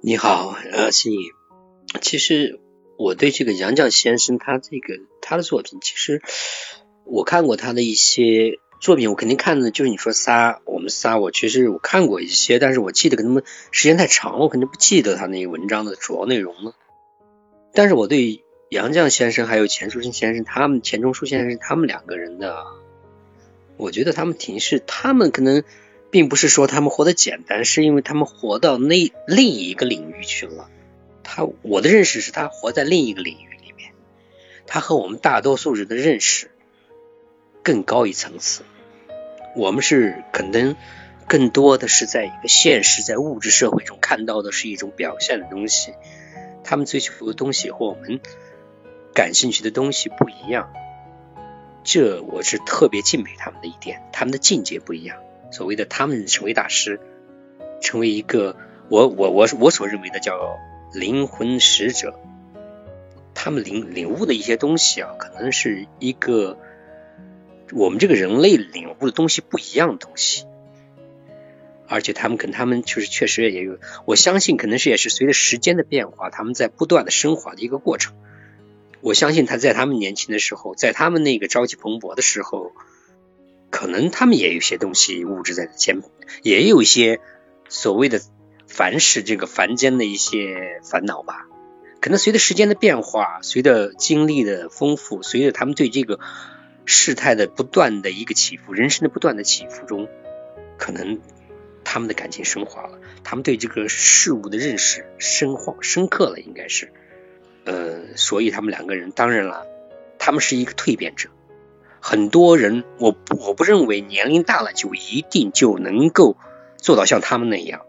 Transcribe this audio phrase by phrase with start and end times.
[0.00, 1.30] 你好，呃，心怡。
[2.00, 2.60] 其实
[2.96, 6.22] 我对这个杨绛先生他这个他的作品，其实
[7.04, 16.74] 我看过他的一些作品，我肯定看的就是你说仨，我们仨，我其实我看过一些，但是我记得可能时间太长，我肯定不记得他那个文章的主要内容了。
[17.72, 22.64] 但是我对杨绛先生还有钱钟书先生，他们钱钟书先生他们两个人的，
[23.76, 25.64] 我觉得他们挺是他们可能。
[26.10, 30.70] 并不是说他们活得简单，是因为他们活到那另一个领域去了。
[31.22, 33.92] 他我的认识是他活在另一个领域里面，
[34.66, 36.50] 他和我们大多数人的认识
[37.62, 38.62] 更高一层次。
[39.56, 40.76] 我们是可能
[41.26, 45.94] 更多的是在一个现实，在物质社会中看到的是一种表现的东西。
[46.62, 48.20] 他们追求的东西和我们
[49.14, 50.72] 感兴趣的东西不一样，
[51.84, 55.18] 这我是特别敬佩他们的一点，他们的境界不一样。
[55.56, 57.00] 所谓的他们成为大师，
[57.80, 58.58] 成为一个
[58.90, 60.58] 我我我我所认为的叫
[60.92, 62.20] 灵魂使者，
[63.32, 66.58] 他们领领悟的一些东西啊，可能是一个
[67.72, 70.44] 我们这个人类领悟的东西不一样的东西，
[71.88, 78.14] 而且他们跟他们就是确实也有，我相信可能是也是随着时间的变化，他们在不断的升华的一个过程。
[79.00, 82.72] 我相信他在他们年轻的时候，在他们那个朝气蓬勃的时候。
[83.76, 86.00] 可能他们也有些东西物质在前，
[86.42, 87.20] 也有一些
[87.68, 88.22] 所谓的
[88.66, 91.46] 凡是这个凡间的一些烦恼吧。
[92.00, 96.18] 可能随着时间的变化，随着经历的丰富，随着他们对这个
[96.86, 100.08] 事态的不断的一个起伏，人生的不断的起伏中，
[100.78, 101.20] 可能
[101.84, 106.90] 他们的感情升华了，他们对这个事物的认识深化深刻了，应该是。
[107.66, 109.66] 呃，所以他们两个人，当然了，
[110.18, 111.28] 他们是一个蜕变者。
[112.08, 116.36] 很多人，我我不认为年龄大了就一定就能够
[116.78, 117.84] 做到像他们那样。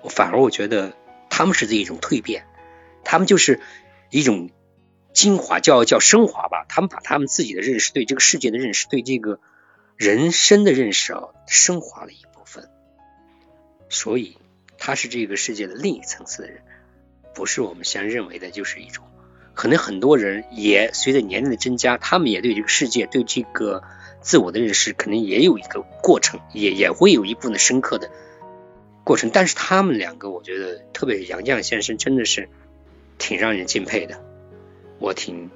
[0.00, 0.92] 我反而我觉得
[1.28, 2.46] 他们是这一种蜕变，
[3.02, 3.58] 他们就是
[4.10, 4.48] 一种
[5.12, 6.66] 精华，叫叫升华吧。
[6.68, 9.40] 他们把他们自己的认识、对这个世界的认识、对这个
[9.96, 12.70] 人生的认识啊，升华了一部分。
[13.88, 14.38] 所以
[14.78, 16.62] 他是这个世界的另一层次的人，
[17.34, 19.04] 不是我们先认为的，就是一种。
[19.54, 23.84] 可能很多人也随着年龄的增加，他们也对这个世界、对这个
[24.20, 28.10] 自我的认识，可能也有一个过程，也也会有一部分的深刻的
[29.04, 29.30] 过程。
[29.32, 32.48] 但是他们两个，我觉得，特别是杨绛先生，真的是
[33.16, 34.20] 挺让人敬佩的。
[34.98, 35.50] 我挺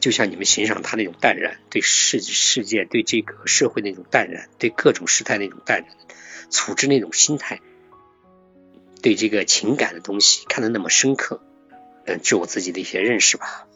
[0.00, 5.88] 就像你们欣赏他那种淡然，对世世界、对这个社会那种淡然，对各种事态那种淡然，
[6.50, 7.60] 处置那种心态，
[9.02, 11.42] 对这个情感的东西看得那么深刻。
[12.04, 13.66] 嗯，据我自己的一些认识吧。